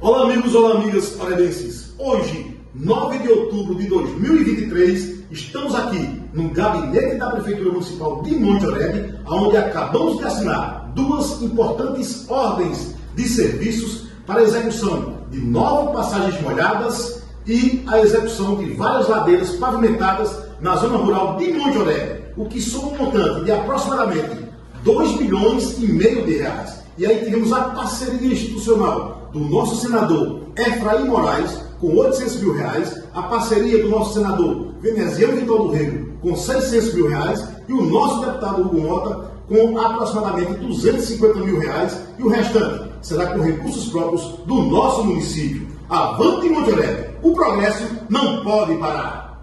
Olá, 0.00 0.22
amigos, 0.22 0.54
olá, 0.54 0.76
amigas 0.76 1.08
paraenses. 1.10 1.92
Hoje, 1.98 2.56
9 2.72 3.18
de 3.18 3.28
outubro 3.30 3.74
de 3.74 3.88
2023, 3.88 5.24
estamos 5.32 5.74
aqui 5.74 6.22
no 6.32 6.50
gabinete 6.50 7.16
da 7.16 7.30
Prefeitura 7.30 7.72
Municipal 7.72 8.22
de 8.22 8.36
Monte 8.36 8.64
Oreb, 8.64 9.14
onde 9.26 9.56
acabamos 9.56 10.18
de 10.18 10.24
assinar 10.24 10.92
duas 10.94 11.42
importantes 11.42 12.30
ordens 12.30 12.94
de 13.16 13.28
serviços 13.28 14.06
para 14.24 14.38
a 14.38 14.44
execução 14.44 15.14
de 15.32 15.40
nove 15.40 15.92
passagens 15.92 16.40
molhadas 16.42 17.24
e 17.44 17.82
a 17.88 17.98
execução 17.98 18.54
de 18.54 18.66
várias 18.74 19.08
ladeiras 19.08 19.50
pavimentadas 19.56 20.44
na 20.60 20.76
zona 20.76 20.98
rural 20.98 21.36
de 21.38 21.52
Monte 21.54 21.76
Oreb, 21.76 22.22
o 22.36 22.44
que 22.44 22.60
soma 22.60 22.92
um 22.92 22.98
montante 22.98 23.44
de 23.44 23.50
aproximadamente 23.50 24.46
2 24.84 25.18
milhões 25.18 25.76
e 25.82 25.86
meio 25.92 26.24
de 26.24 26.36
reais. 26.36 26.87
E 26.98 27.06
aí 27.06 27.24
tivemos 27.24 27.52
a 27.52 27.60
parceria 27.60 28.32
institucional 28.32 29.30
do 29.32 29.38
nosso 29.38 29.76
senador 29.76 30.40
Efraim 30.56 31.06
Moraes, 31.06 31.60
com 31.80 31.96
800 31.96 32.40
mil 32.40 32.54
reais, 32.54 33.02
a 33.14 33.22
parceria 33.22 33.84
do 33.84 33.88
nosso 33.88 34.14
senador 34.14 34.74
Veneziano 34.80 35.36
Vitor 35.36 35.58
do 35.58 35.68
Rego, 35.70 36.12
com 36.20 36.34
600 36.34 36.94
mil 36.94 37.08
reais, 37.08 37.46
e 37.68 37.72
o 37.72 37.82
nosso 37.82 38.26
deputado 38.26 38.62
Hugo 38.62 38.80
Mota, 38.80 39.30
com 39.46 39.78
aproximadamente 39.78 40.54
250 40.54 41.34
mil 41.38 41.60
reais, 41.60 42.00
e 42.18 42.22
o 42.24 42.28
restante 42.28 42.90
será 43.00 43.26
com 43.26 43.42
recursos 43.42 43.88
próprios 43.90 44.22
do 44.44 44.62
nosso 44.62 45.04
município. 45.04 45.68
Avante 45.88 46.48
Monte 46.48 46.72
Alegre, 46.72 47.10
o 47.22 47.32
progresso 47.32 47.84
não 48.10 48.42
pode 48.42 48.74
parar. 48.76 49.27